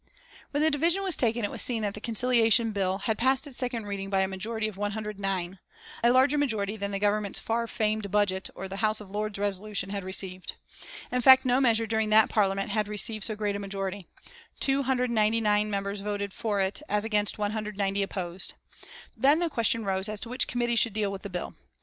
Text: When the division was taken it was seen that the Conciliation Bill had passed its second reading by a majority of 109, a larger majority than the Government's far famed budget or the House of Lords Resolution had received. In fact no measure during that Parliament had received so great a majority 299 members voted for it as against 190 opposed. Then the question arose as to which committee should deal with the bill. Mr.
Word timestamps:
When 0.49 0.63
the 0.63 0.71
division 0.71 1.03
was 1.03 1.15
taken 1.15 1.45
it 1.45 1.51
was 1.51 1.61
seen 1.61 1.83
that 1.83 1.93
the 1.93 2.01
Conciliation 2.01 2.71
Bill 2.71 2.97
had 2.97 3.19
passed 3.19 3.45
its 3.45 3.59
second 3.59 3.85
reading 3.85 4.09
by 4.09 4.21
a 4.21 4.27
majority 4.27 4.67
of 4.67 4.75
109, 4.75 5.59
a 6.03 6.11
larger 6.11 6.39
majority 6.39 6.75
than 6.75 6.89
the 6.89 6.97
Government's 6.97 7.37
far 7.37 7.67
famed 7.67 8.09
budget 8.09 8.49
or 8.55 8.67
the 8.67 8.77
House 8.77 8.99
of 8.99 9.11
Lords 9.11 9.37
Resolution 9.37 9.91
had 9.91 10.03
received. 10.03 10.55
In 11.11 11.21
fact 11.21 11.45
no 11.45 11.61
measure 11.61 11.85
during 11.85 12.09
that 12.09 12.29
Parliament 12.29 12.71
had 12.71 12.87
received 12.87 13.23
so 13.25 13.35
great 13.35 13.55
a 13.55 13.59
majority 13.59 14.07
299 14.59 15.69
members 15.69 16.01
voted 16.01 16.33
for 16.33 16.59
it 16.59 16.81
as 16.89 17.05
against 17.05 17.37
190 17.37 18.01
opposed. 18.01 18.55
Then 19.15 19.37
the 19.37 19.51
question 19.51 19.83
arose 19.85 20.09
as 20.09 20.19
to 20.21 20.29
which 20.29 20.47
committee 20.47 20.75
should 20.75 20.93
deal 20.93 21.11
with 21.11 21.21
the 21.21 21.29
bill. 21.29 21.51
Mr. 21.51 21.55